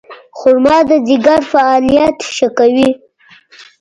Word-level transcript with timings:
خرما 0.39 0.77
د 0.89 0.91
ځیګر 1.07 1.41
فعالیت 1.51 2.17
ښه 2.35 2.47
کوي. 2.57 2.89